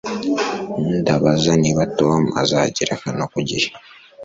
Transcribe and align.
Ndabaza 0.99 1.51
niba 1.61 1.81
Tom 1.99 2.21
azagera 2.41 2.93
hano 3.03 3.23
ku 3.31 3.39
gihe 3.49 3.67